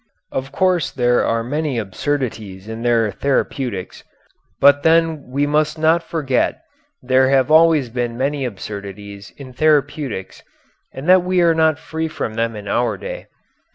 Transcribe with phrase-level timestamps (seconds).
[0.31, 4.03] Of course there are many absurdities in their therapeutics,
[4.59, 6.59] but then we must not forget
[7.03, 10.41] there have always been many absurdities in therapeutics
[10.91, 13.27] and that we are not free from them in our day.